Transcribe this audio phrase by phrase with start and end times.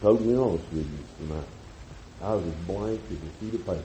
[0.00, 1.48] totally honest with you tonight.
[2.22, 3.84] I was as blank as a sheet of paper.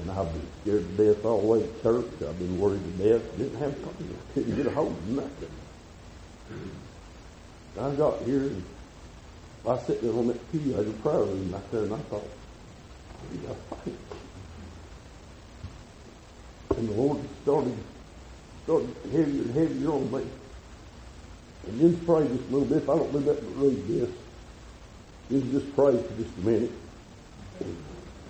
[0.00, 2.06] And I've been scared to death all the way to church.
[2.22, 3.38] I've been worried to death.
[3.38, 3.76] Didn't have
[4.34, 5.50] couldn't get a hold of nothing.
[7.80, 8.64] I got here and
[9.66, 12.24] I sat there on that pew I a prayer room back there and I thought,
[12.24, 13.92] to.
[16.76, 17.76] And the Lord started
[18.64, 20.26] started heavier and heavier on me.
[21.66, 22.78] And then pray just a little bit.
[22.78, 24.10] If I don't do that but read this,
[25.30, 26.72] then just pray for just a minute.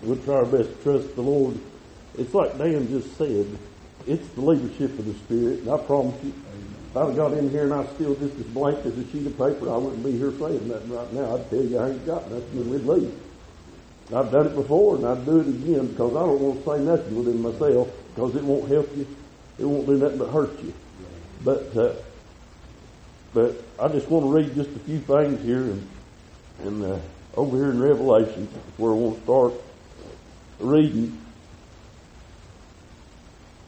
[0.03, 1.59] We'll try our best to trust the Lord.
[2.17, 3.47] It's like Dan just said,
[4.07, 6.33] it's the leadership of the Spirit, and I promise you,
[6.91, 9.37] if I'd got in here and I still just as blank as a sheet of
[9.37, 11.37] paper, I wouldn't be here saying that right now.
[11.37, 13.13] I'd tell you I ain't got nothing and we'd leave.
[14.15, 16.83] I've done it before and I'd do it again because I don't want to say
[16.83, 19.07] nothing within myself because it won't help you.
[19.59, 20.73] It won't do nothing but hurt you.
[21.45, 21.93] But, uh,
[23.35, 25.87] but I just want to read just a few things here and,
[26.65, 27.01] and,
[27.35, 28.49] over here in Revelation
[28.79, 29.53] where we'll start
[30.59, 31.17] reading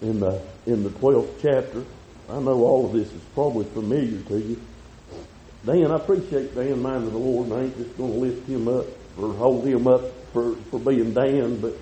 [0.03, 1.85] in the, in the 12th chapter.
[2.29, 4.61] I know all of this is probably familiar to you.
[5.65, 8.67] Dan, I appreciate Dan minding the Lord, and I ain't just going to lift him
[8.67, 8.87] up
[9.19, 11.75] or hold him up for, for being Dan, but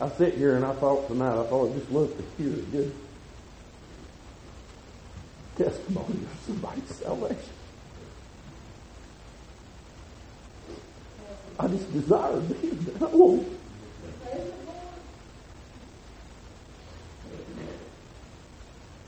[0.00, 2.62] I sit here and I thought tonight, I thought I'd just love to hear a
[2.62, 2.92] good
[5.56, 7.59] testimony of somebody's salvation.
[11.60, 13.02] I just desired to hear that.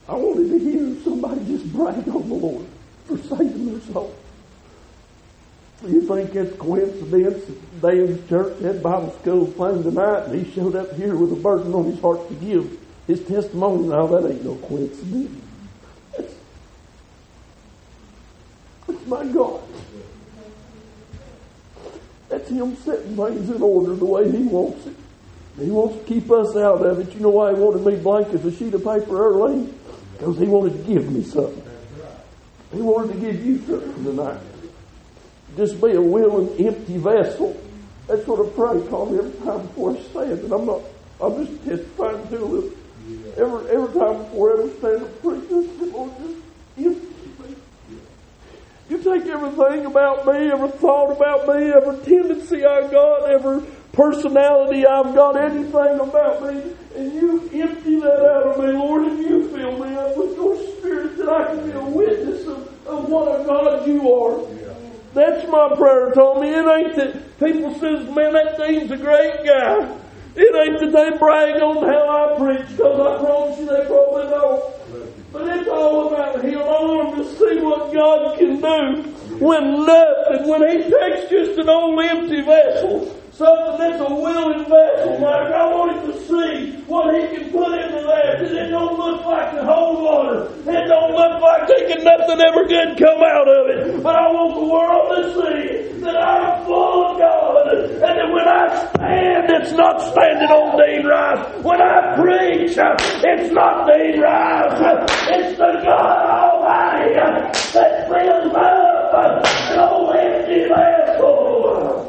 [0.07, 2.67] I wanted to hear somebody just brag on the Lord
[3.05, 4.13] for saving their soul.
[5.87, 10.75] You think it's coincidence that Dan's church had Bible school playing tonight and he showed
[10.75, 13.87] up here with a burden on his heart to give his testimony?
[13.87, 15.41] Now that ain't no coincidence.
[16.15, 16.33] That's,
[18.87, 19.61] that's my God.
[22.33, 24.95] That's him setting things in order the way he wants it.
[25.59, 27.13] He wants to keep us out of it.
[27.13, 29.71] You know why he wanted me blank as a sheet of paper early?
[30.17, 31.61] Because he wanted to give me something.
[32.73, 34.41] He wanted to give you something tonight.
[35.55, 37.55] Just be a willing, empty vessel.
[38.07, 40.39] That's what I pray me every time before I stand.
[40.39, 40.81] And I'm not,
[41.21, 43.37] I'm just testifying to it.
[43.37, 46.32] Every, every time before I ever stand up preach, Lord, just.
[48.89, 53.61] You take everything about me, every thought about me, every tendency I've got, every
[53.93, 59.19] personality I've got, anything about me, and you empty that out of me, Lord, and
[59.19, 63.07] you fill me up with your spirit that I can be a witness of, of
[63.07, 64.45] what a God you are.
[65.13, 66.49] That's my prayer, Tommy.
[66.49, 69.97] It ain't that people says, man, that thing's a great guy.
[70.35, 74.29] It ain't that they brag on how I preach, because I promise you they probably
[74.29, 74.82] don't.
[75.33, 76.59] But it's all about Him.
[76.59, 79.01] I want to see what God can do
[79.43, 85.17] when nothing, when He takes just an old empty vessel something that's a willing vessel,
[85.19, 88.45] like oh I want him to see what he can put into that.
[88.45, 90.45] And it don't look like the whole water.
[90.69, 94.03] It don't look like thinking nothing ever good come out of it.
[94.03, 97.73] But I want the world to see that I'm full of God.
[97.73, 101.63] And that when I stand, it's not standing on Dean Rice.
[101.63, 105.09] When I preach, it's not Dean Rice.
[105.33, 107.15] It's the God Almighty
[107.73, 109.13] that fills up
[109.73, 112.03] an old empty vessel.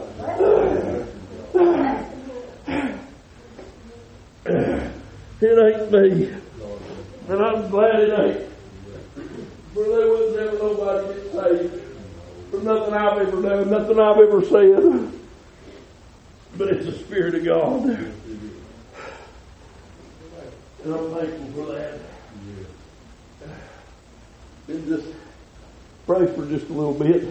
[5.41, 6.33] It ain't me.
[7.29, 8.51] And I'm glad it ain't.
[9.73, 11.83] For there was never nobody get saved.
[12.51, 15.13] For nothing I've ever done, nothing I've ever said.
[16.57, 17.85] But it's the Spirit of God.
[20.85, 22.01] And I'm thankful for that.
[24.69, 25.07] And just
[26.07, 27.29] pray for just a little bit.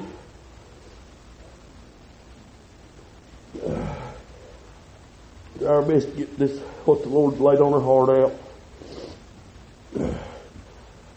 [5.60, 8.34] Do our best to get this, what the Lord's laid on our heart out.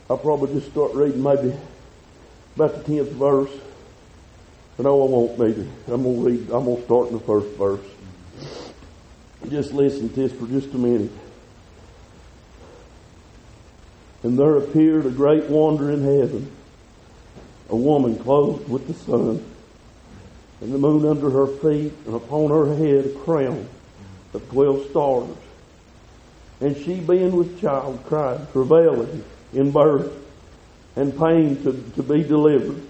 [0.08, 1.54] I'll probably just start reading maybe
[2.54, 3.50] about the tenth verse.
[4.78, 5.68] No, I won't maybe.
[5.88, 7.84] I'm gonna read, I'm gonna start in the first verse.
[9.48, 11.10] Just listen to this for just a minute.
[14.22, 16.50] And there appeared a great wonder in heaven,
[17.70, 19.44] a woman clothed with the sun,
[20.60, 23.68] and the moon under her feet, and upon her head a crown
[24.36, 25.36] of twelve stars.
[26.60, 30.12] And she being with child cried, travailing in birth
[30.94, 32.80] and pain to, to be delivered.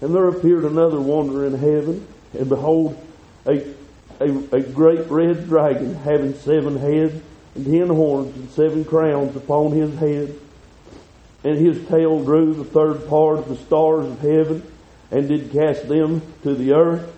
[0.00, 2.06] And there appeared another wonder in heaven,
[2.38, 2.96] and behold,
[3.46, 3.64] a,
[4.20, 7.20] a, a great red dragon having seven heads
[7.54, 10.34] and ten horns and seven crowns upon his head.
[11.44, 14.62] And his tail drew the third part of the stars of heaven
[15.10, 17.12] and did cast them to the earth.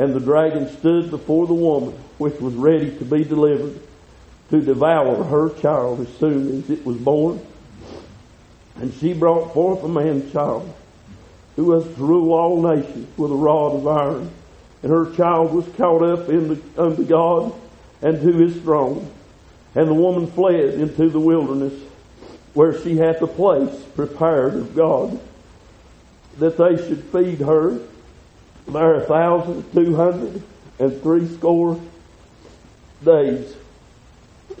[0.00, 3.78] And the dragon stood before the woman, which was ready to be delivered,
[4.48, 7.38] to devour her child as soon as it was born.
[8.76, 10.72] And she brought forth a man child,
[11.54, 14.30] who was to rule all nations with a rod of iron.
[14.82, 17.52] And her child was caught up the, unto God
[18.00, 19.06] and to his throne.
[19.74, 21.78] And the woman fled into the wilderness,
[22.54, 25.20] where she hath a place prepared of God,
[26.38, 27.80] that they should feed her
[28.74, 30.42] there are a thousand two hundred
[30.78, 31.80] and three score
[33.04, 33.54] days.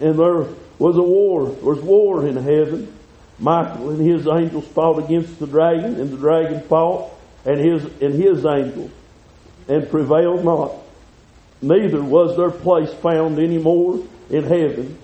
[0.00, 0.46] And there
[0.78, 2.92] was a war, there was war in heaven.
[3.38, 7.10] Michael and his angels fought against the dragon, and the dragon fought
[7.44, 8.90] and his and his angels,
[9.68, 10.72] and prevailed not.
[11.62, 14.98] Neither was their place found any more in heaven.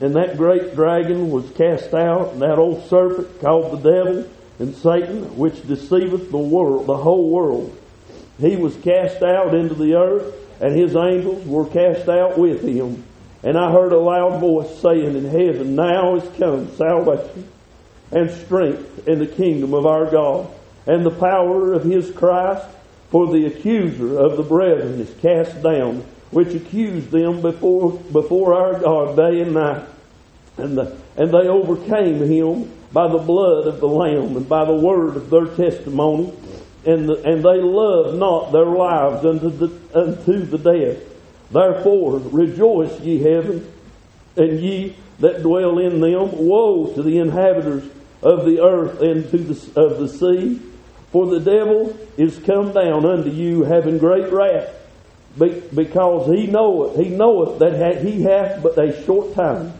[0.00, 4.28] And that great dragon was cast out, and that old serpent called the devil
[4.58, 7.76] and Satan, which deceiveth the world, the whole world.
[8.42, 13.04] He was cast out into the earth, and his angels were cast out with him.
[13.44, 17.48] And I heard a loud voice saying in heaven, Now is come salvation
[18.10, 20.48] and strength in the kingdom of our God,
[20.86, 22.66] and the power of his Christ,
[23.10, 28.80] for the accuser of the brethren is cast down, which accused them before, before our
[28.80, 29.86] God day and night.
[30.58, 34.74] And, the, and they overcame him by the blood of the Lamb and by the
[34.74, 36.32] word of their testimony,
[36.84, 41.02] and, the, and they loved not their lives unto the, unto the death.
[41.50, 43.70] Therefore, rejoice, ye heaven,
[44.36, 46.30] and ye that dwell in them.
[46.32, 47.86] Woe to the inhabitants
[48.22, 50.60] of the earth and to the, of the sea,
[51.10, 54.74] for the devil is come down unto you, having great wrath,
[55.36, 59.74] because he knoweth, he knoweth that he hath but a short time.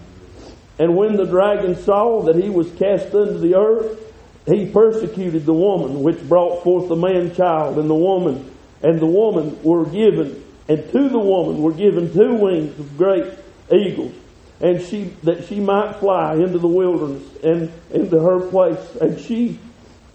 [0.78, 4.11] And when the dragon saw that he was cast unto the earth,
[4.46, 8.50] he persecuted the woman which brought forth the man child, and the woman
[8.82, 13.32] and the woman were given, and to the woman were given two wings of great
[13.72, 14.12] eagles,
[14.60, 19.58] and she that she might fly into the wilderness and into her place, and she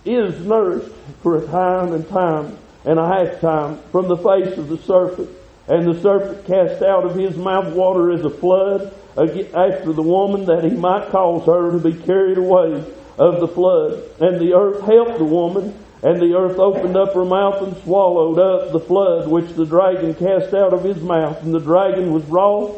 [0.03, 4.69] is nourished for a time and time and a half time from the face of
[4.69, 5.29] the serpent.
[5.67, 10.45] And the serpent cast out of his mouth water as a flood after the woman
[10.45, 12.85] that he might cause her to be carried away
[13.17, 14.03] of the flood.
[14.19, 15.73] And the earth helped the woman,
[16.03, 20.13] and the earth opened up her mouth and swallowed up the flood which the dragon
[20.13, 21.41] cast out of his mouth.
[21.43, 22.75] And the dragon was wroth,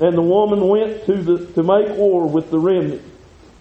[0.00, 3.02] and the woman went to the to make war with the remnant.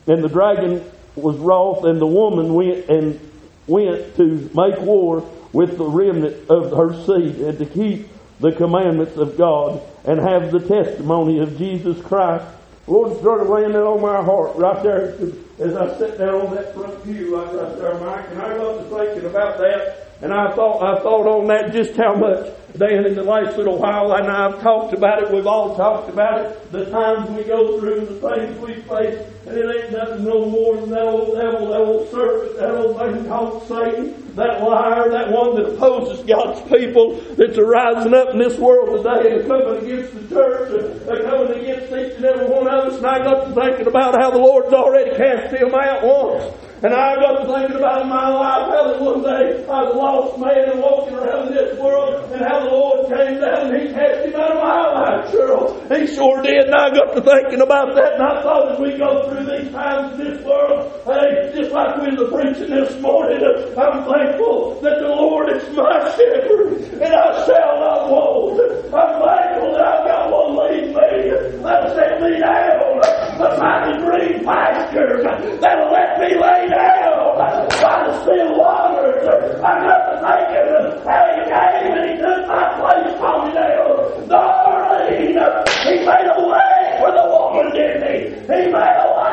[0.08, 0.84] And the dragon
[1.16, 3.20] was wroth, and the woman went and
[3.66, 8.08] went to make war with the remnant of her seed, and to keep
[8.40, 12.46] the commandments of God and have the testimony of Jesus Christ.
[12.86, 15.18] Lord started laying that on my heart right there
[15.60, 18.78] as I sat down on that front pew right, right there, Mike, and I got
[18.78, 23.06] to thinking about that and I thought, I thought on that just how much, Dan,
[23.06, 26.72] in the last little while, and I've talked about it, we've all talked about it,
[26.72, 30.76] the times we go through, the things we face, and it ain't nothing no more
[30.76, 35.32] than that old devil, that old serpent, that old thing called Satan, that liar, that
[35.32, 40.14] one that opposes God's people, that's arising up in this world today and coming against
[40.14, 43.54] the church, and coming against each and every one of us, and I got to
[43.56, 46.54] thinking about how the Lord's already cast him out once.
[46.84, 49.96] And I got to thinking about in my life how that one day I was
[49.96, 53.74] a lost man and walking around in this world and how the Lord came down
[53.74, 55.74] and He cast him out of my life, Cheryl.
[55.90, 56.70] He sure did.
[56.70, 59.72] And I got to thinking about that and I thought as we go through these
[59.72, 63.44] times in this world, hey, just like we were preaching this morning,
[63.78, 68.60] I'm thankful that the Lord is my shepherd and I shall not want.
[68.88, 73.02] I'm thankful that I've got one lead me that'll set me down
[73.38, 75.24] beside the green pastures
[75.62, 79.28] that'll let me lay down by the still waters.
[79.64, 80.68] I'm not thinking
[81.06, 84.28] how he came and he took my place on me down.
[84.28, 88.18] Darling, he made a way for the woman, didn't he?
[88.42, 89.28] He made a way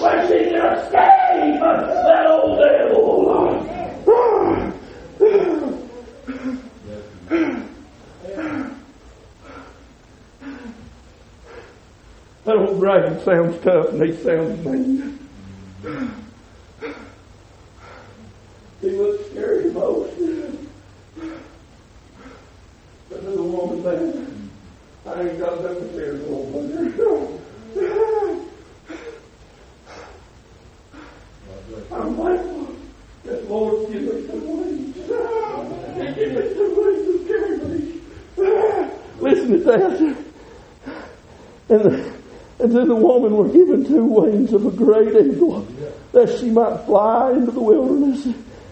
[0.00, 3.08] where she could escape that old devil.
[12.44, 15.18] That old dragon sounds tough and he sounds mean.
[18.80, 20.16] He looks scary most.
[23.08, 24.26] But there's a woman there.
[25.06, 26.68] I ain't got nothing fear no more.
[31.90, 32.76] I'm thankful
[33.24, 34.96] that Lord give me some wings.
[34.96, 35.02] He
[36.14, 37.78] give me some wings to carry me.
[39.20, 40.16] Listen to that.
[41.70, 42.12] And, the,
[42.60, 45.66] and then the woman were given two wings of a great eagle
[46.12, 48.26] that she might fly into the wilderness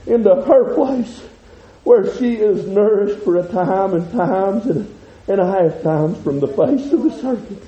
[0.07, 1.21] into her place
[1.85, 4.87] where she is nourished for a time and times and,
[5.29, 7.63] and a half times from the face of the serpent.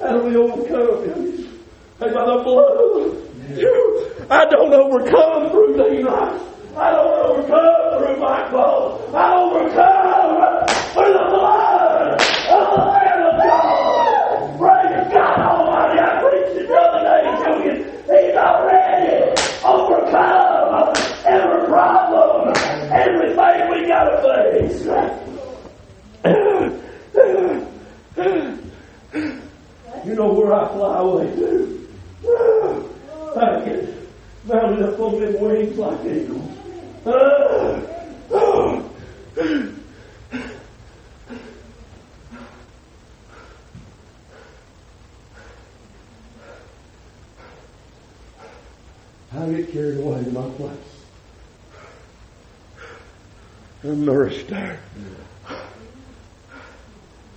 [0.00, 1.60] How do we overcome him?
[1.98, 3.16] By the blood.
[4.30, 6.42] I don't overcome through demons.
[6.76, 9.14] I don't overcome through my fault.
[9.14, 14.58] I overcome through the blood of the Lamb of God.
[14.58, 15.98] Praise God Almighty.
[15.98, 17.78] I preached it the other day, Julian.
[18.06, 19.12] He's already
[19.64, 20.94] overcome
[21.26, 22.54] every problem,
[22.92, 24.80] everything we gotta face.
[30.06, 31.78] You know where I fly away to?
[33.36, 33.80] I get
[34.44, 36.56] mounted up on them wings like eagles.
[49.32, 50.76] I get carried away to my place.
[53.84, 54.80] I'm nourished there.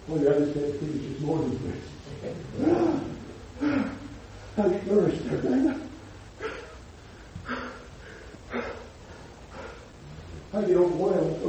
[0.08, 1.90] Well, I just had to finish this morning's message.
[4.58, 5.80] I get nourished there, Dana.
[10.56, 11.42] I get overwhelmed.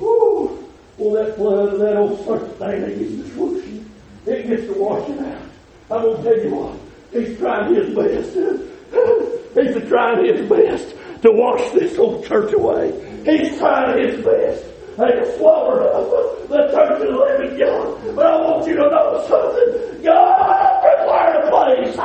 [0.00, 0.66] Ooh,
[0.96, 3.84] well, that blood of that old serpent thing, that gets to.
[4.24, 5.42] It gets to washing out.
[5.90, 6.78] I'm going to tell you what,
[7.12, 8.34] he's trying his best.
[9.54, 12.90] he's trying his best to wash this old church away.
[13.26, 14.64] He's trying his best.
[14.96, 18.16] to swallow up the church of the living God.
[18.16, 20.02] But I want you to know something.
[20.02, 21.96] God prepared a place.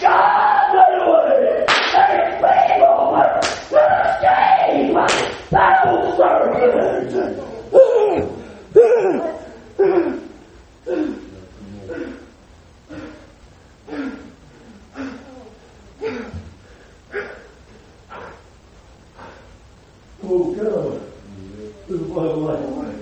[0.00, 1.66] God made a way.
[1.92, 2.98] There's people
[4.20, 7.44] escape that old serpent.
[20.30, 21.00] Oh God,
[21.86, 22.98] through the blood of the Lamb.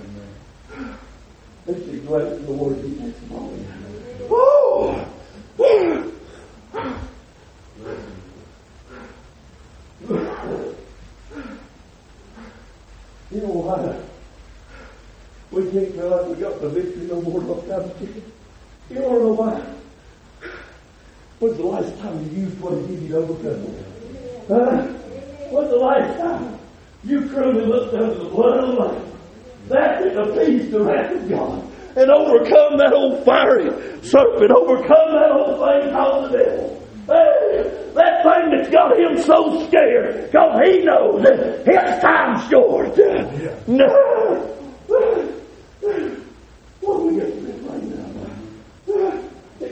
[1.65, 3.13] Let's be glad for the Lord Jesus.
[4.29, 5.05] Oh!
[13.29, 13.99] You know why?
[15.51, 18.23] We can't feel like we got the victory no more left out of chicken.
[18.89, 19.61] You don't know why?
[21.39, 23.46] When's the last time you used what he gave you to overcome?
[24.47, 24.83] Huh?
[25.49, 26.59] When's the last time
[27.03, 29.03] you truly looked under the blood of the Lamb?
[29.69, 31.63] That is appease the wrath of God
[31.97, 33.69] and overcome that old fiery
[34.03, 36.87] serpent, overcome that old thing called the devil.
[37.07, 42.95] Hey, that thing that's got him so scared, because he knows that his time's short.
[43.67, 43.87] No.
[46.81, 47.46] What do we get to now?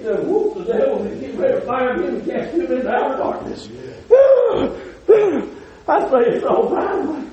[0.05, 3.17] Done whoop the devil and get ready to fire him and cast him into outer
[3.17, 3.67] darkness.
[5.87, 7.25] I say it's all right.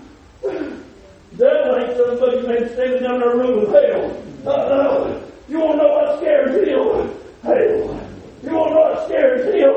[1.37, 4.23] Devil ain't somebody man standing down the room of hell.
[4.47, 5.21] Uh-uh.
[5.51, 7.13] You want to know what scares him?
[7.43, 8.09] Hell.
[8.43, 9.75] You want to know what scares him?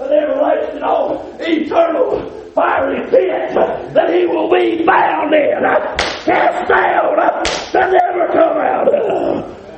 [0.00, 3.54] An everlasting, all eternal, fiery pit
[3.92, 5.60] that he will be bound in,
[6.24, 8.88] cast down, to never come out.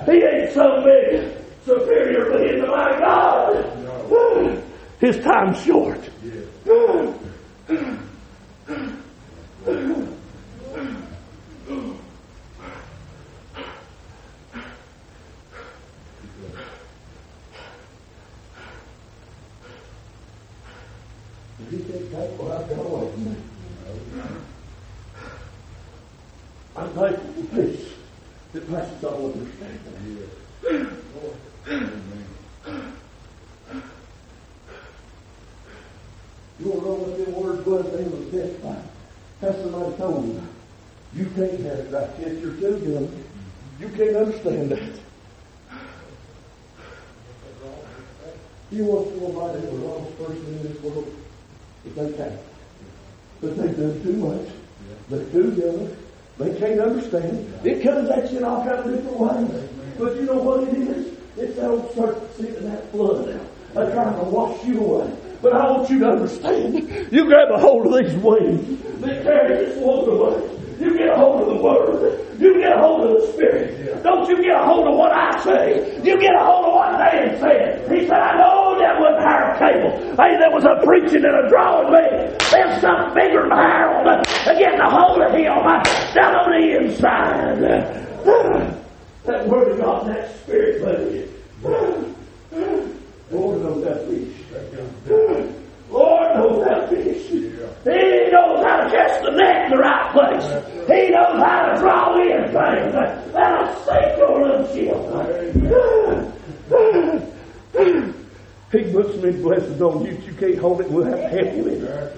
[0.06, 1.39] He ain't so big,
[1.70, 3.64] superior being to my God.
[4.98, 6.00] His time's short.
[6.66, 7.00] Away.
[26.76, 27.88] I'm thankful for peace
[28.52, 30.30] that passes all understanding.
[31.66, 31.82] You
[36.64, 38.88] don't know what them words was they was testifying?
[39.40, 40.42] Has somebody told you?
[41.14, 42.38] You can't have it right yet.
[42.38, 43.24] You're too young.
[43.80, 45.00] You can't understand that.
[48.70, 49.28] You want know
[49.60, 51.12] the wrong person in this world?
[51.84, 52.38] If they can't,
[53.40, 54.48] But they've done too much.
[55.08, 55.96] They're too young.
[56.38, 57.52] They can't understand.
[57.64, 59.68] It comes at you in all kinds of different ways.
[59.98, 61.19] But you know what it is?
[61.36, 63.46] It's that old serpent sitting in that flood out.
[63.74, 65.16] They're trying to wash you away.
[65.42, 67.12] But I want you to understand.
[67.12, 70.60] You grab a hold of these wings that carry this world away.
[70.80, 72.40] You get a hold of the Word.
[72.40, 74.02] You get a hold of the Spirit.
[74.02, 76.00] Don't you get a hold of what I say.
[76.02, 77.84] You get a hold of what they said.
[77.92, 79.92] He said, I know that was Harold Cable.
[80.16, 82.32] Hey, there was a preaching and a drawing me.
[82.50, 84.24] There's something bigger than Harold.
[84.24, 85.44] To get a hold of him
[86.16, 88.00] down on the inside.
[89.24, 91.28] That Word of God, that Spirit, buddy.
[93.30, 94.34] Lord knows that fish.
[95.90, 97.28] Lord knows that fish.
[97.28, 100.44] He knows how to catch the net in the right place.
[100.88, 103.32] He knows how to draw in things.
[103.32, 104.96] That'll sink your little ship.
[108.72, 110.90] He puts many blessings on you you can't hold it.
[110.90, 112.16] We'll have to help you in it.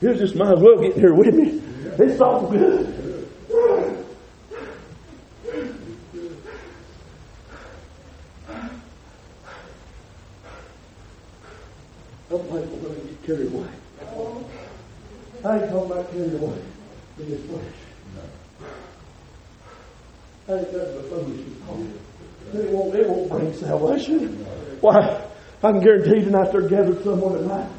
[0.00, 1.62] You just might as well get here with me.
[1.98, 2.96] It's all good.
[12.30, 13.68] We're going to get carried away.
[15.44, 16.62] I ain't talking about carried away
[17.18, 17.62] in this flesh.
[20.48, 21.96] I ain't got the foolishness.
[22.54, 24.44] It won't, it won't bring salvation.
[24.80, 25.24] Why?
[25.62, 27.70] I can guarantee tonight they're gathered somewhere tonight.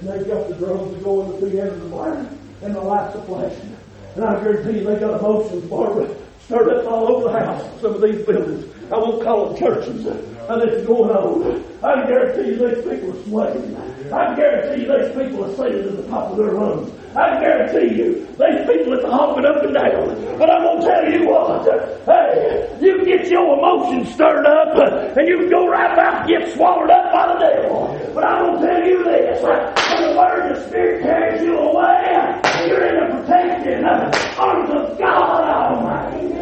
[0.00, 2.30] And they've got the drums to go in the ends of the fire
[2.62, 3.76] and the lights are flashing.
[4.14, 6.14] And I guarantee you they got emotions, Barbara,
[6.44, 8.64] stirred up all over the house, some of these buildings.
[8.92, 10.06] I won't call them churches.
[10.06, 11.64] And it's going on.
[11.84, 13.76] I guarantee you these people are sweating.
[14.12, 16.90] I guarantee you these people are singing to the top of their lungs.
[17.14, 20.38] I guarantee you these people are hopping up and down.
[20.38, 21.64] But I'm going to tell you what.
[22.06, 26.90] Hey, you get your emotions stirred up and you go right back and get swallowed
[26.90, 27.77] up by the devil.
[28.18, 29.42] But I'm going to tell you this.
[29.44, 34.36] When the word of the Spirit carries you away, you're in the protection of the
[34.36, 36.34] arms of God Almighty.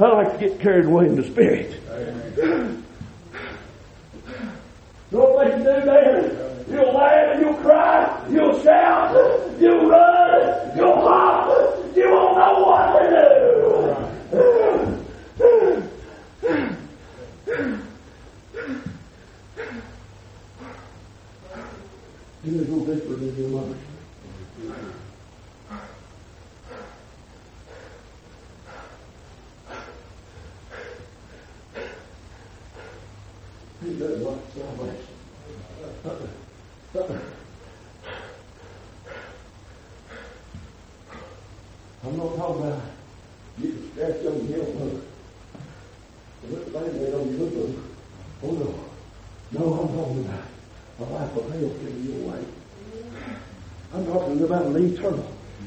[0.00, 1.78] I like to get carried away in the Spirit.
[2.38, 2.84] You
[5.10, 6.64] know what they can do there?
[6.70, 9.14] You'll laugh and you'll cry, you'll shout,
[9.60, 11.50] you'll run, you'll hop,
[11.94, 13.32] you won't know what to do.
[22.44, 23.76] Me a little deeper than your life.
[33.84, 35.12] He does like salvation.
[42.04, 42.80] I'm not talking about
[43.58, 45.00] you can scratch on the hill.
[46.50, 47.76] Look on your book.
[48.42, 48.70] Oh no.
[49.52, 50.51] No, I'm talking about
[50.98, 52.44] a life of hell coming your way.
[53.94, 55.26] I'm talking about an eternal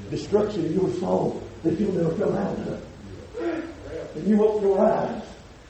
[0.10, 2.84] destruction of your soul that you'll never come out of.
[4.16, 5.24] And you open your eyes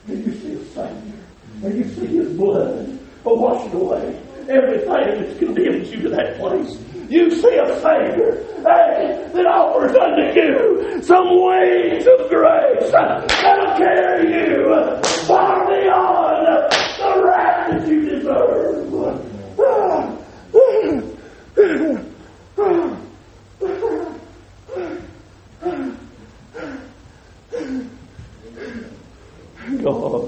[0.06, 1.16] and you see a Savior
[1.62, 6.78] and you see His blood washing away everything that's condemned you to that place.
[7.08, 14.32] You see a Savior hey, that offers unto you some wings of grace that'll carry
[14.32, 19.35] you far beyond the wrath that you deserve.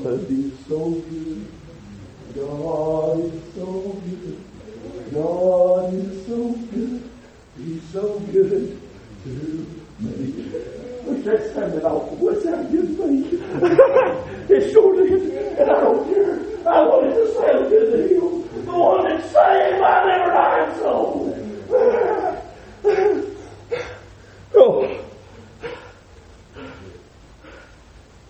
[0.09, 1.47] Is so good.
[2.35, 4.45] God is so good.
[5.13, 7.11] God is so good.
[7.59, 8.81] He's so good
[9.25, 9.67] to
[10.01, 10.51] me.
[11.05, 12.17] Wish that sounded awful.
[12.17, 13.29] What's that good me?
[14.49, 14.99] it sure.
[15.05, 16.41] And I don't care.
[16.67, 18.65] I want it to sound good to him.
[18.65, 21.35] The one that saved my never dying soul.
[24.55, 25.05] oh.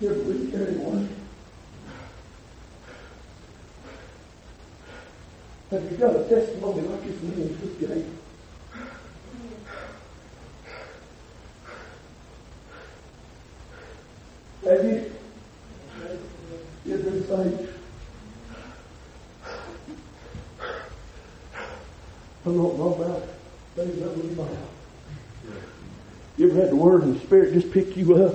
[0.00, 1.08] Here we anyone.
[5.70, 8.06] Have you got a testimony like this man just gave?
[14.68, 15.11] You?
[16.85, 17.68] You've been saved.
[20.62, 23.22] I don't know about
[23.74, 23.98] things
[24.37, 24.59] was.
[26.37, 28.35] You ever had the Word and the Spirit just pick you up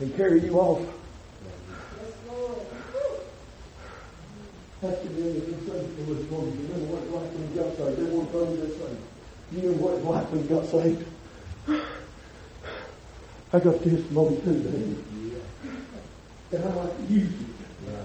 [0.00, 0.80] and carry you off?
[4.80, 8.00] Pastor Jimmy, this Sunday school this morning, you remember what like when got saved?
[8.00, 8.26] Everyone
[8.60, 8.98] this thing.
[9.52, 11.04] You remember what like when got saved?
[13.52, 14.86] I got testimony too,
[16.58, 16.70] man.
[16.70, 17.46] And I like to use it.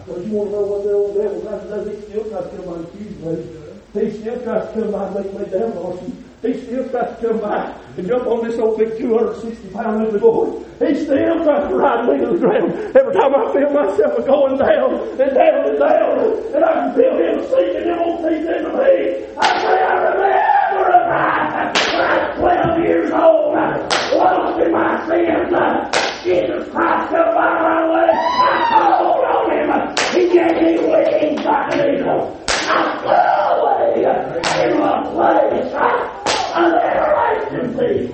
[0.07, 1.95] But you want to know what the old devil tries to do?
[1.95, 3.61] He still tries to come by and accuse me.
[3.93, 5.93] He still tries to come by and make me down on
[6.41, 10.19] He still tries to come by and jump on this old big 260 pound little
[10.19, 10.45] boy.
[10.79, 12.71] He still tries to ride me to the ground.
[12.95, 14.89] Every time I feel myself going down
[15.21, 16.13] and down and down,
[16.55, 20.51] and I can feel him sinking them old teeth into me, I say, I remember
[20.81, 21.11] a
[22.41, 23.53] when I was 12 years old,
[24.17, 26.01] lost in my sins.
[26.23, 28.40] Jesus Christ come by my way.
[28.71, 29.01] I
[32.07, 32.37] on.
[33.95, 34.05] He.
[36.55, 38.11] I in place.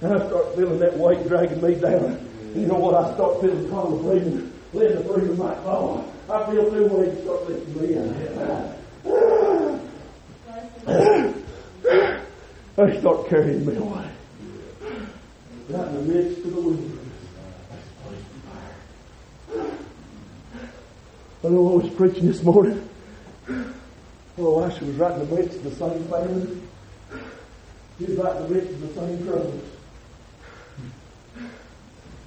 [0.00, 2.28] And I start feeling that weight dragging me down.
[2.54, 2.94] You know what?
[2.94, 6.04] I start feeling contemplating, letting the freedom might fall.
[6.30, 7.96] I feel too weight start lifting me
[12.76, 14.10] I start carrying me away.
[15.68, 16.60] Right in the midst of the
[21.44, 22.88] I know I was preaching this morning.
[24.38, 26.62] Well, Elisha was in the of the same family.
[27.98, 29.64] He was in the of the same troubles.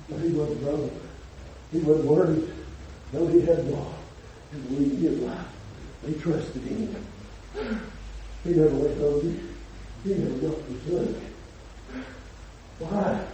[0.07, 0.91] But he wasn't worried.
[1.71, 2.53] He wasn't worried.
[3.11, 3.95] No, he had God
[4.51, 5.47] and believed his life.
[6.05, 6.95] He trusted him.
[8.43, 9.39] He never went hungry.
[10.03, 11.33] He never got forsaken.
[12.77, 13.25] Why?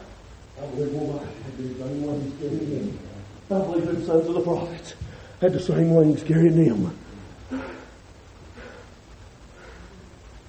[0.62, 3.00] I believe my life had same wings carrying him.
[3.52, 4.94] I believe the sons of the prophets
[5.44, 6.98] had the same wings carrying them.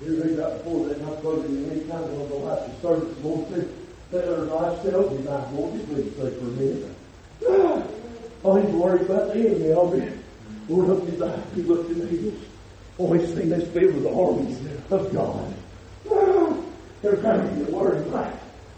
[0.01, 3.49] You read that before that, I've quoted you many times on the last service, Lord,
[4.13, 6.95] life tells me, not Lord, just leave say for a minute.
[8.47, 10.19] Oh, he's worried about the enemy already.
[10.69, 12.43] Lord, up his eyes, he looked in the hills.
[12.99, 14.59] Oh, he's seen this filled with the armies
[14.91, 15.55] of God.
[17.01, 18.35] They're trying to get worried, right?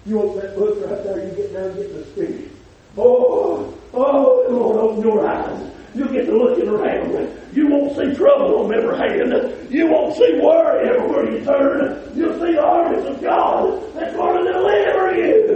[0.06, 2.50] You want that book right there, you get down and get the spirit.
[2.96, 5.75] Oh, oh, Lord, open your eyes.
[5.96, 7.10] You get to looking around.
[7.54, 9.32] You won't see trouble on every hand.
[9.72, 12.12] You won't see worry everywhere you turn.
[12.14, 15.46] You'll see the armies of God that's going to deliver you.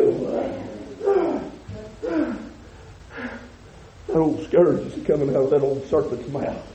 [4.07, 6.67] That old scourge is coming out of that old serpent's mouth.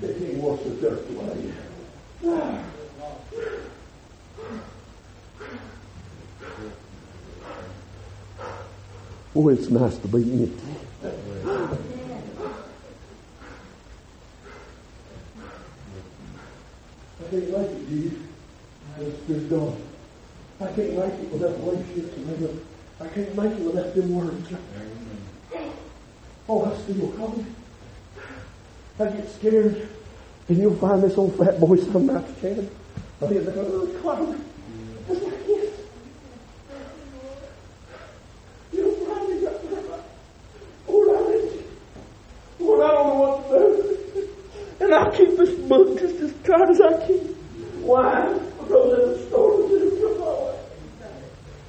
[0.00, 1.52] They can't wash the dirt away.
[9.34, 11.89] Boy, it's nice to be empty.
[17.30, 18.18] Can't like it, Jesus.
[18.98, 19.82] The Spirit gone.
[20.60, 22.16] I can't like it without relationships.
[22.16, 22.60] And
[23.00, 24.52] I can't make it without them words.
[26.48, 27.54] Oh, I still coming.
[28.98, 29.88] I get scared.
[30.48, 32.68] And you'll find this old fat boy some night standing
[33.20, 34.40] right in the recliner.
[35.06, 35.70] Just like this.
[38.72, 39.82] You'll find me up there.
[40.88, 41.64] Lord, I need you.
[42.58, 44.79] Lord, I don't know what to do.
[44.90, 47.18] And I keep this book just as tight as I can.
[47.86, 48.26] Why?
[48.58, 50.58] Because in the storms that come my way.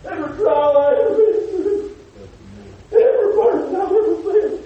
[0.10, 1.96] Every trial I ever been through.
[2.90, 4.62] Every burden I've ever felt.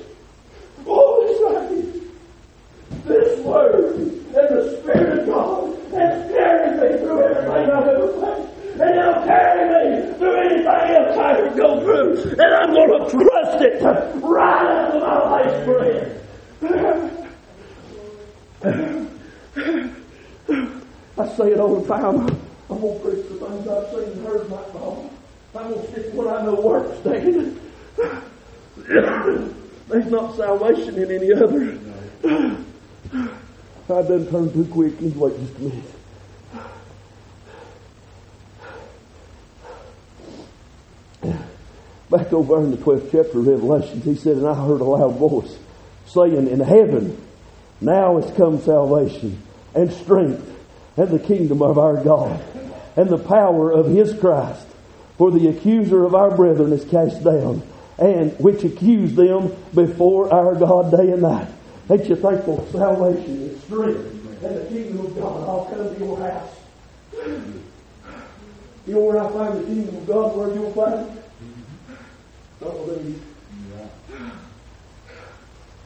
[0.87, 7.71] Oh, it's like this word and the Spirit of God has carried me through everything
[7.71, 8.79] I've ever faced.
[8.79, 12.31] And it'll carry me through anything else I ever go through.
[12.31, 16.15] And I'm going to trust it right up to my life's breath.
[21.17, 21.53] I say
[22.11, 22.41] time.
[22.69, 25.09] I'm going to preach the things I've seen and heard my God.
[25.55, 27.59] I'm going to stick what I know works, David.
[29.87, 31.79] There's not salvation in any other.
[33.87, 34.99] I done turned too quick.
[34.99, 35.83] Just wait just a minute.
[42.09, 45.17] Back over in the 12th chapter of Revelation, he said, And I heard a loud
[45.17, 45.57] voice
[46.07, 47.21] saying, In heaven,
[47.79, 49.41] now is come salvation
[49.75, 50.54] and strength
[50.97, 52.41] and the kingdom of our God
[52.95, 54.65] and the power of his Christ.
[55.17, 57.61] For the accuser of our brethren is cast down,
[57.97, 61.47] and which accused them before our God day and night.
[61.89, 66.19] Ain't you thankful salvation and strength and the kingdom of God all come to your
[66.19, 66.51] house?
[68.87, 71.23] You know where I find the kingdom of God, where you'll find it?
[72.59, 73.21] Don't believe.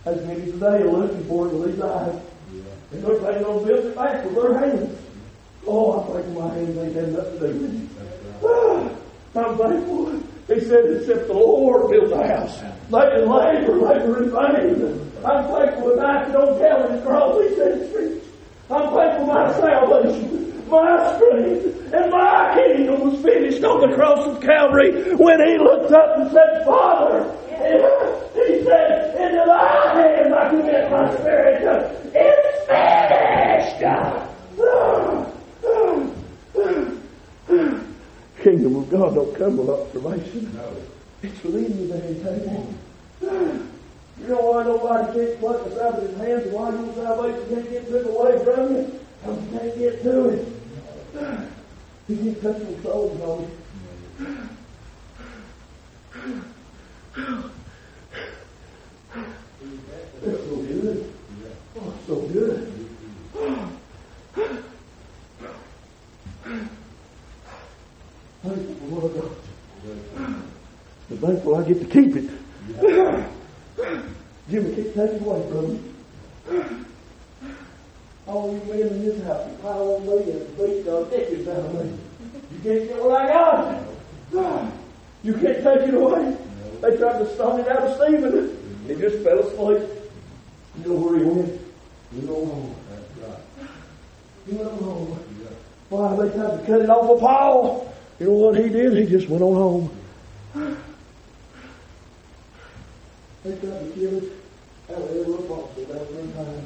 [0.06, 2.20] As many today are looking for it with eyes.
[2.92, 4.98] And they're planning on building it back with their hands.
[5.68, 7.90] Oh, I'm thankful my hands ain't had nothing to do with it.
[8.44, 8.90] Ah,
[9.36, 10.24] I'm thankful.
[10.48, 12.60] He said, except the Lord build the house.
[12.60, 15.12] They can labor, labor in vain.
[15.24, 17.42] I'm thankful that I don't Calvary's cross.
[17.44, 18.26] He said, streets.
[18.72, 24.42] I'm thankful my salvation, my strength, and my kingdom was finished on the cross of
[24.42, 27.30] Calvary when he looked up and said, Father,
[28.34, 31.62] he said, into thy hands I commit my spirit.
[32.16, 33.80] It's finished.
[38.42, 40.52] Kingdom of God don't come with observation.
[40.56, 40.76] No.
[41.22, 42.74] It's within you he table.
[43.22, 47.50] You know why nobody can't pluck us out of his hands and why your salvation
[47.50, 49.00] can't get took away from you?
[49.22, 50.48] Because you can't get to it.
[52.08, 53.50] He can't touch your souls on you.
[60.22, 61.19] It's so good.
[61.82, 62.74] Oh, so good.
[71.10, 72.30] But thankful I get to keep it.
[74.50, 75.80] Jimmy can't take it away from me.
[78.28, 81.58] All you men in this house, you pile on me and beat the dickens out
[81.58, 81.98] of me.
[82.52, 83.84] You can't get what I got.
[85.24, 86.38] You can't take it away.
[86.82, 88.58] They tried to stone it out of Stephen.
[88.88, 89.90] He just fell asleep.
[90.78, 91.69] You know where he went?
[92.12, 92.76] He went home.
[94.46, 95.20] He went home.
[95.90, 97.94] Why, they tried to cut it off of Paul.
[98.20, 98.98] You know what he did?
[98.98, 99.92] He just went on home.
[103.44, 104.32] They tried to kill it
[104.90, 105.24] out of every
[105.86, 106.66] that one time.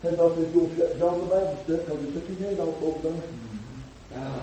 [0.00, 2.38] They thought they was going to shut John the Baptist up because he took his
[2.38, 3.22] head off over there.
[4.16, 4.42] Ah,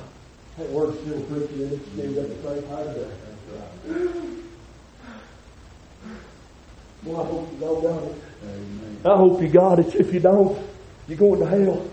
[0.57, 4.41] that word's still preaching it's still got the same idea.
[7.05, 8.15] Well, I hope you all got it.
[9.05, 9.95] I hope you got it.
[9.95, 10.57] If you don't,
[11.07, 11.87] you're going to hell.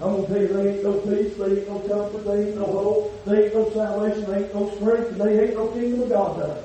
[0.00, 2.56] I'm going to tell you, there ain't no peace, there ain't no comfort, there ain't
[2.56, 6.02] no hope, there ain't no salvation, there ain't no strength, and there ain't no kingdom
[6.02, 6.64] of God there.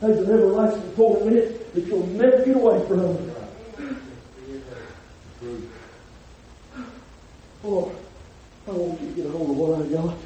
[0.00, 3.30] There's an everlasting torment that you'll never get away from.
[7.64, 7.92] Oh,
[8.68, 10.16] I want you to get a hold of what I got.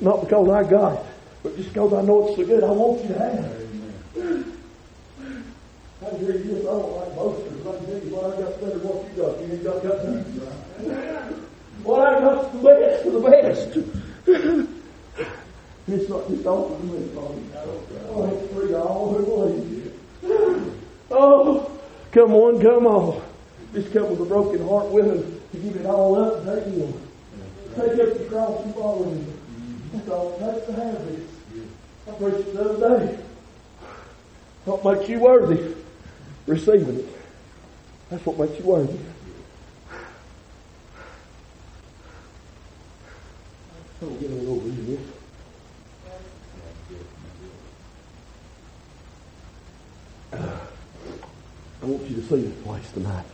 [0.00, 1.06] Not because I got it,
[1.42, 3.63] but just because I know it's so good, I want you to have it.
[6.04, 7.54] I hear you just, I don't like boasters.
[7.64, 9.40] Tell you what I got better than what you got.
[9.40, 10.24] You ain't got nothing.
[11.84, 13.76] What I got's the best of the best.
[15.88, 17.40] it's not just offered to me, Father.
[18.08, 19.92] Oh, it's free all who believe.
[21.10, 21.70] Oh,
[22.10, 23.22] come on, come on.
[23.72, 26.92] Just come with a broken heart willing to give it all up and take him.
[27.76, 29.38] Take up the cross and follow him.
[29.92, 31.20] That's all it takes to have this.
[32.08, 33.18] I preached the other day.
[34.64, 35.74] What makes you worthy?
[36.46, 37.06] Receiving it.
[38.10, 38.98] That's what makes you worthy.
[44.00, 45.00] Don't get all over this.
[50.32, 53.24] I want you to see this place tonight.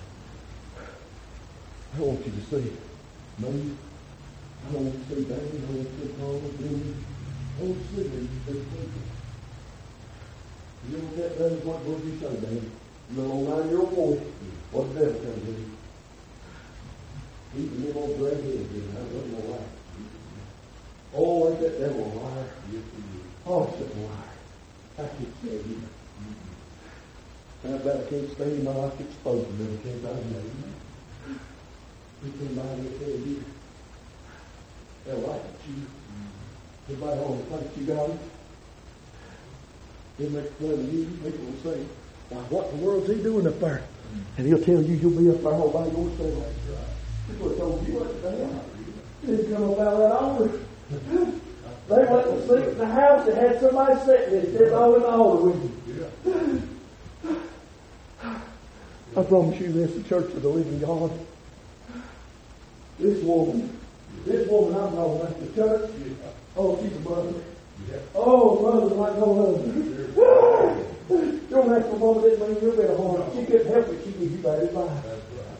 [1.96, 2.70] I want you to see
[3.38, 3.76] me.
[4.68, 5.40] I want you to see Danny.
[5.40, 6.36] I want to see Paul.
[6.36, 8.64] I want to see these people.
[10.88, 11.64] You know what that does?
[11.64, 12.70] What would you say, Danny?
[13.10, 14.20] You know, nine year old boy,
[14.70, 15.76] what the devil comes in?
[17.56, 18.94] He can live on bread head again.
[18.94, 19.70] I wasn't a liar.
[21.12, 22.46] Oh, ain't that devil a liar?
[23.46, 24.30] Oh, it's a liar.
[24.94, 25.88] I can't stand him.
[27.62, 28.68] I bet oh, I can't stand.
[28.68, 29.78] I like exposing him.
[29.80, 30.74] I can't find him.
[32.22, 33.44] We came by and said, you.
[35.04, 35.86] They'll like you.
[36.88, 38.18] Everybody on the you got it.
[40.18, 41.06] They make fun of you.
[41.06, 41.86] People will say,
[42.30, 43.82] now what in the world's he doing up there?
[44.36, 46.44] And he'll tell you you'll be up there all by yourself.
[47.26, 48.22] That's what told you what
[49.22, 50.60] They didn't come about that altar.
[51.88, 54.58] They went to sleep in the house and had somebody sitting there.
[54.58, 55.62] Said, all in altar with
[56.24, 56.62] you.
[59.16, 61.10] I promise you this, the church of the living God.
[63.00, 63.76] This woman,
[64.24, 65.90] this woman I'm talking about, the church,
[66.56, 67.34] oh, she's a mother.
[68.14, 70.86] Oh, mother's like no other.
[71.50, 73.22] Your natural woman didn't mean you're better harm.
[73.34, 74.04] She couldn't help it.
[74.04, 75.04] She gave you bad advice.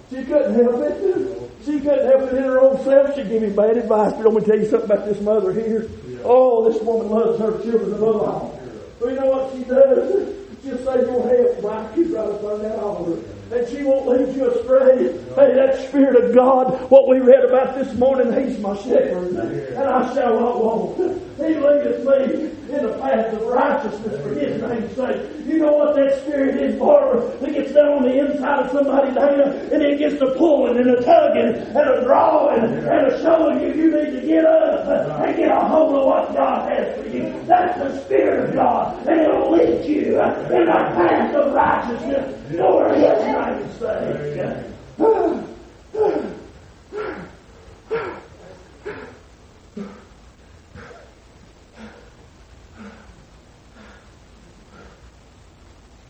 [0.09, 1.37] She couldn't help it.
[1.63, 3.15] She couldn't help it in her own self.
[3.15, 4.15] She gave me bad advice.
[4.15, 5.91] But going to tell you something about this mother here.
[6.25, 8.61] Oh, this woman loves her children above all.
[8.99, 10.35] But you know what she does?
[10.63, 11.95] She'll say your head right.
[11.95, 13.21] She's right up on that altar
[13.53, 15.13] and she won't lead you astray.
[15.35, 19.79] Hey, that Spirit of God, what we read about this morning, He's my shepherd, and
[19.79, 21.21] I shall not want.
[21.37, 25.47] He leadeth me in the path of righteousness for His name's sake.
[25.47, 27.27] You know what that Spirit is, Barbara?
[27.43, 30.91] It gets down on the inside of somebody, Dana, and it gets to pulling and
[30.91, 34.87] a tugging and a drawing and a showing you you need to get up
[35.27, 37.43] and get a hold of what God has for you.
[37.47, 42.95] That's the Spirit of God, and it'll lead you in the path of righteousness for
[43.41, 44.67] His name's sake.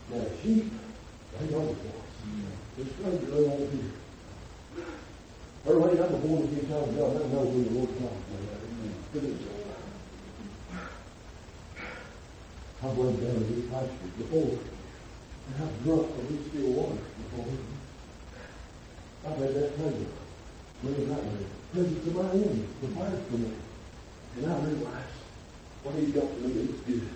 [0.09, 0.65] Now, sheep,
[1.39, 2.17] they know the voice.
[2.77, 3.91] The stranger, they won't hear.
[5.67, 7.15] Early, I'm the born again child of God.
[7.15, 8.91] I know who the Lord calls me.
[9.13, 9.51] Good as
[12.83, 17.45] I went down to this pasture before, and I've drunk from this still water before.
[19.27, 20.11] I've had that pleasure.
[20.81, 21.45] Maybe not really.
[21.71, 23.51] Presence of my enemy prepared for me.
[24.37, 25.21] And I realized
[25.83, 27.09] what he's got for me is good.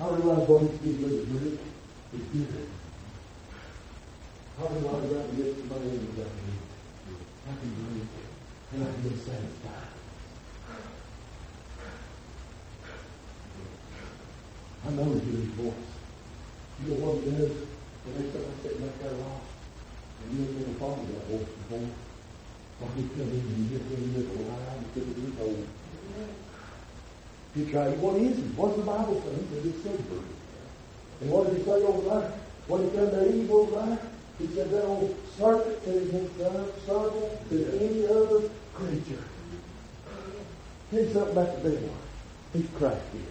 [0.00, 1.58] I realize what he's given me is good.
[2.12, 2.68] It's good.
[4.58, 6.56] I realize that yes, my enemy got me.
[9.26, 9.86] satisfied.
[14.86, 15.90] I know he hears his voice.
[16.78, 17.50] You know what he does
[18.06, 19.50] when they start sitting up there lost?
[20.22, 21.90] And you ain't never thought of that voice before.
[22.78, 25.66] Or he come in and you get in the line and get it old.
[27.56, 28.54] You try, what is it?
[28.54, 29.34] What's the Bible say?
[29.34, 30.22] He said it's silver.
[31.20, 32.30] And what did he say over there?
[32.68, 33.98] When he come to evil there,
[34.38, 39.24] he said that old serpent is himself subtle to any other creature.
[40.90, 41.90] Here's something about the devil.
[42.52, 43.24] He's crafty.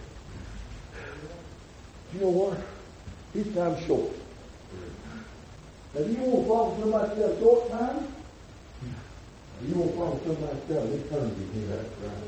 [2.15, 2.57] You know what?
[3.33, 4.11] His time's short.
[5.93, 8.07] Now, you want to follow somebody else short time?
[9.67, 12.23] You want to follow somebody else eternity here, that's right.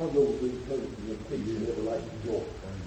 [0.00, 2.82] I know these places and people never like to short time.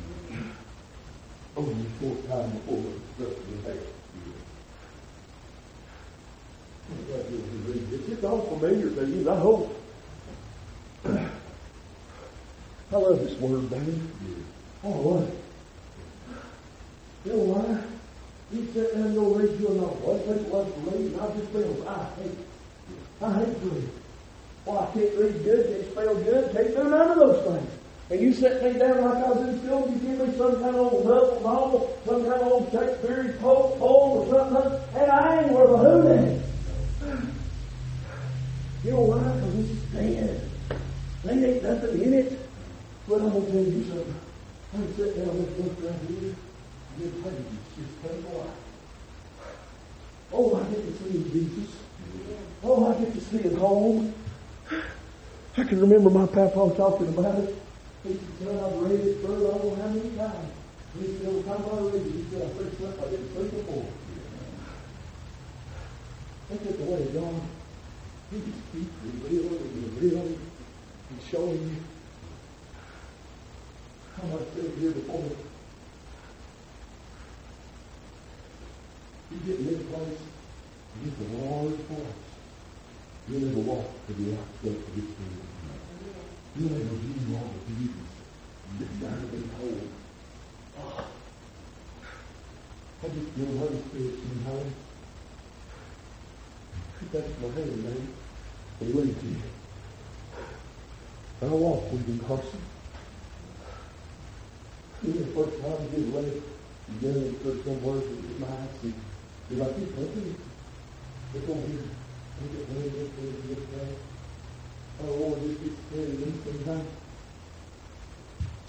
[1.56, 3.88] Only short time before the stuff is there.
[8.12, 9.76] It's all familiar to you, I hope.
[11.06, 14.02] I love this word, baby.
[14.84, 14.90] Oh?
[14.90, 15.41] You know
[17.24, 17.84] why?
[18.52, 19.96] You sit down and go read you a novel.
[20.02, 22.38] What people love to read, and I just feel I hate
[23.22, 23.90] I hate to read.
[24.66, 27.72] Well, I can't read good, can't spell good, can't do none of those things.
[28.10, 30.76] And you set me down like I was in school, you give me some kind
[30.76, 35.70] of old novel, some kind of old Shakespearean poem or something, and I ain't worth
[35.70, 36.42] a hoot
[38.84, 39.22] You know why?
[39.22, 40.50] Because this is dead.
[41.24, 42.50] There ain't nothing in it.
[43.08, 44.16] But I'm going to tell you something.
[44.74, 46.36] I'm sit down this book right here,
[50.34, 51.76] Oh, I get to see Jesus.
[52.64, 54.14] Oh, I get to see his home.
[55.58, 57.56] I can remember my papa talking about it.
[58.04, 60.52] He said, I've read it for I don't know how many times.
[61.00, 63.52] He said, every time I read it, he said, I first slept, I didn't sleep
[63.52, 63.86] before.
[66.50, 67.42] That's just the way of God.
[68.32, 70.40] He just keeps revealing and revealing
[71.10, 71.76] and showing you
[74.18, 75.51] how much been here before.
[79.32, 80.20] You get in this place,
[81.00, 82.22] you get the Lord's voice.
[83.30, 85.48] You'll never walk to the outskirts of this kingdom.
[86.56, 88.12] You'll never view all the beauties
[88.78, 89.88] that's down to be whole.
[90.80, 91.06] Oh.
[93.04, 93.60] I just feel the ah.
[93.60, 94.74] Holy Spirit sometimes.
[97.00, 98.08] He touched my hand, man.
[98.82, 99.36] Leads me.
[101.42, 102.20] I walk with him.
[105.04, 106.42] You know, the first time I get away,
[106.90, 108.94] you get in put some words in my eyes,
[109.52, 110.36] you're like, you're pumping.
[111.34, 111.80] Look over here.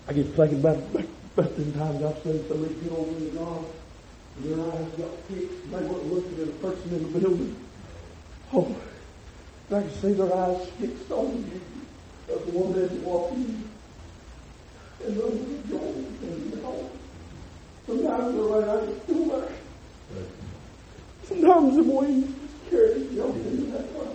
[0.08, 3.40] I get thinking about, about the times I've seen somebody get over in the
[4.34, 7.56] and their eyes got fixed, they weren't looking at a person in the building.
[8.52, 8.76] Oh,
[9.68, 11.60] I can see their eyes fixed on you,
[12.34, 13.68] of the one that's walking.
[15.04, 15.92] And those are joy
[16.22, 16.90] and you
[17.86, 19.61] Sometimes they're right out of the
[21.32, 22.24] Sometimes the way
[22.68, 24.08] carry yoke into that place.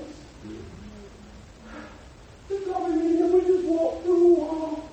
[2.52, 4.90] It's coming in here, we just walk through a wall.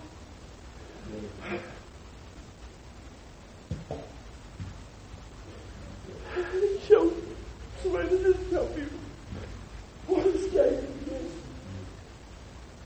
[6.88, 7.12] Show
[7.82, 8.82] somebody just tell me
[10.06, 11.32] what escape is.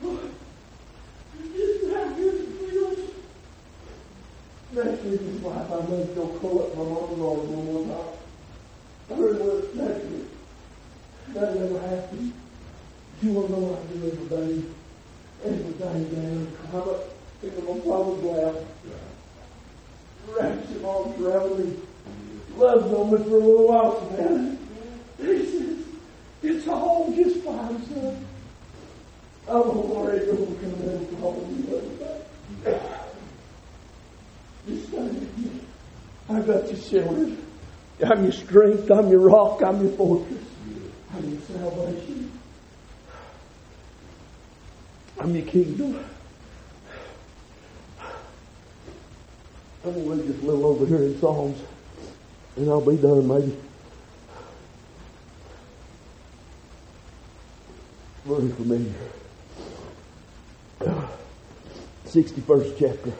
[0.00, 0.20] What?
[1.54, 2.98] Just how good it feels.
[4.72, 8.18] Next week is wife, I'm going to go call up my mom one more time.
[9.10, 10.26] I really want next week.
[11.28, 12.32] That never happened.
[13.22, 14.68] You want to know what I do every day?
[16.12, 16.56] Man.
[16.70, 17.04] Climb up
[17.42, 18.54] into my father's lap.
[20.28, 21.76] Wraps his arms around me.
[22.56, 24.58] Loves on me for a little while, man.
[25.18, 25.78] He says,
[26.42, 28.26] it's all just fine, son.
[29.48, 32.80] I'm already going to come in and call you every day.
[34.68, 35.60] Just stay with me.
[36.28, 37.38] I got you sheltered.
[38.04, 38.90] I'm your strength.
[38.90, 39.62] I'm your rock.
[39.62, 40.44] I'm your fortress.
[41.14, 42.37] I'm your salvation.
[45.34, 46.04] Your kingdom.
[49.84, 51.60] I'm read just a little over here in Psalms,
[52.56, 53.56] and I'll be done maybe.
[58.24, 58.92] Very familiar.
[62.06, 63.12] 61st chapter.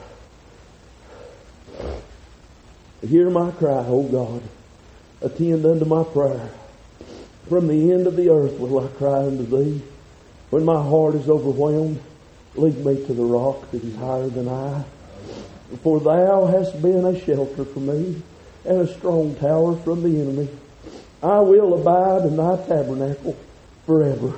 [3.06, 4.42] Hear my cry, O God.
[5.20, 6.50] Attend unto my prayer.
[7.48, 9.82] From the end of the earth will I cry unto thee.
[10.51, 12.01] When my heart is overwhelmed,
[12.55, 14.84] lead me to the rock that is higher than I.
[15.82, 18.22] For thou hast been a shelter for me
[18.64, 20.49] and a strong tower from the enemy.
[21.22, 23.36] I will abide in thy tabernacle
[23.84, 24.34] forever.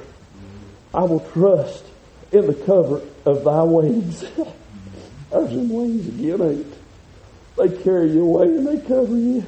[0.93, 1.85] I will trust
[2.33, 4.21] in the covert of thy wings.
[5.31, 6.75] There's them wings again, ain't?
[7.57, 9.45] They carry you away and they cover you.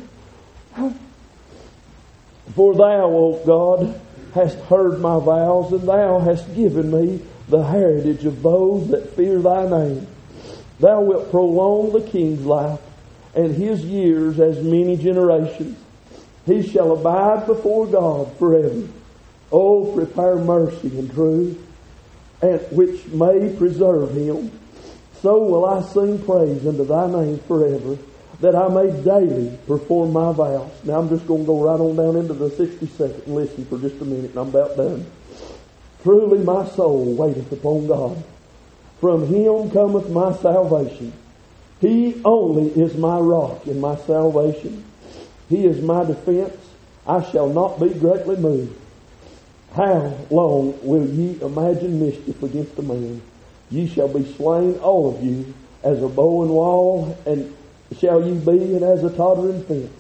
[2.55, 4.01] For thou, O God,
[4.35, 9.39] hast heard my vows, and thou hast given me the heritage of those that fear
[9.41, 10.07] thy name.
[10.81, 12.81] Thou wilt prolong the king's life,
[13.35, 15.79] and his years as many generations.
[16.47, 18.89] He shall abide before God forever.
[19.51, 21.59] Oh, prepare mercy and truth,
[22.41, 24.51] and which may preserve him.
[25.21, 27.97] So will I sing praise unto thy name forever
[28.41, 30.71] that I may daily perform my vows.
[30.85, 33.79] Now I'm just going to go right on down into the 62nd and listen for
[33.79, 35.07] just a minute and I'm about done.
[36.03, 38.23] Truly my soul waiteth upon God.
[39.01, 41.13] From him cometh my salvation.
[41.81, 44.85] He only is my rock and my salvation.
[45.49, 46.57] He is my defense.
[47.07, 48.79] I shall not be greatly moved.
[49.75, 53.23] How long will ye imagine mischief against a man?
[53.71, 55.53] Ye shall be slain, all of you,
[55.83, 57.53] as a bow and wall, and
[57.99, 59.91] shall ye be, and as a tottering fence.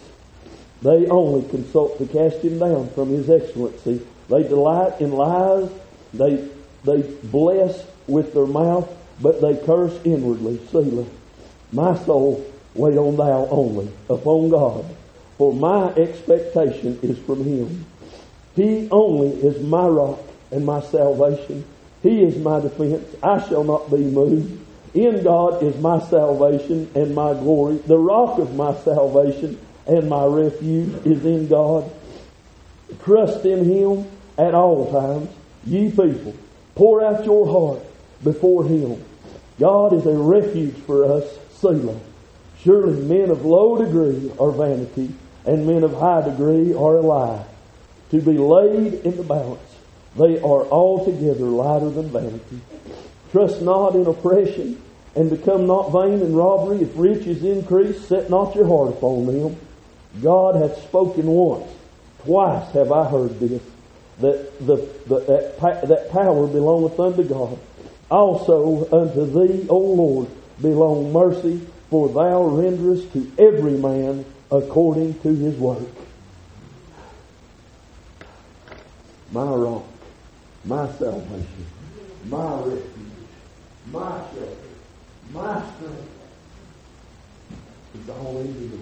[0.82, 4.04] They only consult to cast him down from his excellency.
[4.28, 5.70] They delight in lies.
[6.12, 6.48] They,
[6.84, 8.88] they bless with their mouth,
[9.20, 10.60] but they curse inwardly.
[10.70, 11.06] Selah.
[11.72, 14.84] My soul, wait on thou only, upon God,
[15.38, 17.86] for my expectation is from him.
[18.54, 20.20] He only is my rock
[20.50, 21.64] and my salvation.
[22.02, 23.06] He is my defense.
[23.22, 24.61] I shall not be moved.
[24.94, 27.76] In God is my salvation and my glory.
[27.78, 31.90] The rock of my salvation and my refuge is in God.
[33.02, 35.30] Trust in Him at all times.
[35.64, 36.34] Ye people,
[36.74, 37.84] pour out your heart
[38.22, 39.02] before Him.
[39.58, 41.24] God is a refuge for us,
[41.58, 41.98] Selah.
[42.62, 45.12] Surely men of low degree are vanity,
[45.44, 47.44] and men of high degree are a lie.
[48.10, 49.60] To be laid in the balance,
[50.16, 52.60] they are altogether lighter than vanity.
[53.32, 54.80] Trust not in oppression,
[55.16, 56.82] and become not vain in robbery.
[56.82, 59.56] If riches increase, set not your heart upon them.
[60.22, 61.70] God hath spoken once.
[62.24, 63.62] Twice have I heard this,
[64.20, 64.76] that, the,
[65.06, 67.58] the, that, that power belongeth unto God.
[68.10, 70.28] Also unto thee, O Lord,
[70.60, 75.88] belong mercy, for thou renderest to every man according to his work.
[79.30, 79.84] My rock,
[80.66, 81.66] my salvation,
[82.28, 83.01] my refuge
[83.90, 84.56] my shelter,
[85.32, 86.08] my strength.
[87.94, 88.80] It's all in you.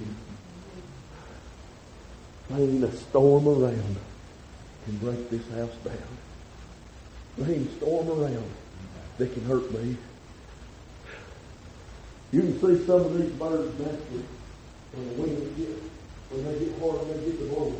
[2.56, 3.96] Ain't a storm around
[4.84, 7.48] can break this house down.
[7.48, 8.50] Ain't a storm around
[9.18, 9.96] that can hurt me.
[12.32, 14.24] You can see some of these birds naturally
[14.92, 15.80] when the wind gets,
[16.30, 17.74] when they get hard and they get the blow,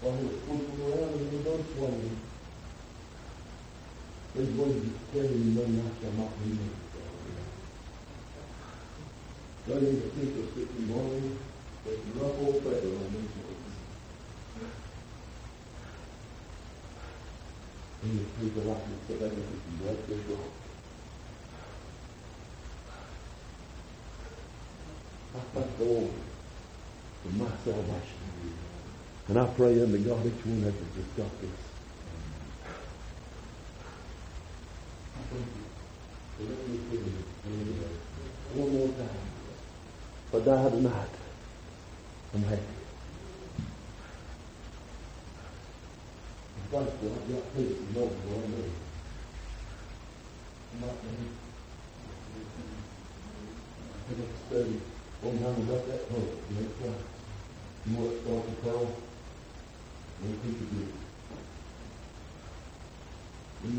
[0.00, 2.25] while they're swooping around and they're done.
[4.36, 6.86] These wings carry you no I shall not be moved.
[9.66, 11.38] That is a piece of sticking bone
[11.84, 13.74] with rough old feather on these wings.
[18.04, 20.52] These people like me so they can break this rock.
[25.34, 25.84] I thank the
[27.22, 28.26] for my salvation.
[29.28, 31.50] And I pray unto God each one of you just got this.
[35.16, 35.24] One more time.
[35.24, 35.24] If I die tonight, I'm happy.
[35.24, 35.24] I'm thankful I've got peace and knowing what I need.
[35.24, 35.25] I'm not I got to study one time
[38.58, 38.96] old
[55.88, 56.56] that hope, you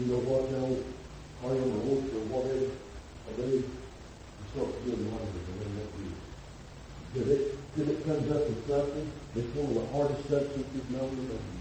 [0.06, 0.97] know, what starts
[1.44, 5.92] are on the horse or whatever, a day, you start feeling hungry and then that
[6.02, 6.18] is.
[7.14, 7.44] Till it,
[7.76, 9.08] till it comes up with something
[9.38, 11.58] that's one of the hardest substances known to man.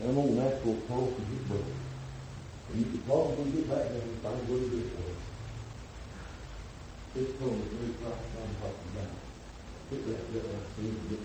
[0.00, 1.80] And on natural pearl to get broken.
[2.70, 5.20] And you could probably get back there and find where was.
[7.12, 9.16] This pearl is really right I'm talking about.
[9.90, 11.24] Put that there, I see get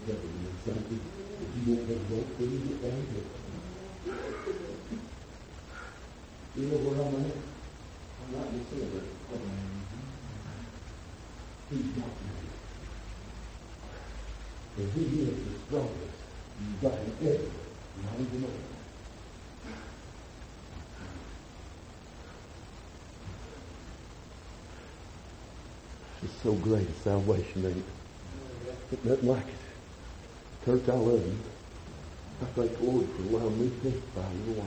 [0.64, 1.04] something.
[1.36, 3.65] If you won't a rope, then you get down.
[6.58, 7.36] You know where I'm at?
[8.24, 9.04] I'm not in silver.
[11.70, 12.36] He's got me.
[14.78, 16.16] And he is the strongest
[16.82, 17.52] God ever,
[18.04, 18.48] not even know.
[26.24, 29.06] It's so great a salvation, ain't it?
[29.06, 30.66] Nothing like it.
[30.66, 31.38] Church, I love you.
[32.42, 34.64] I thank the Lord for allowing me to testify a little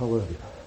[0.00, 0.16] while.
[0.16, 0.59] I love you.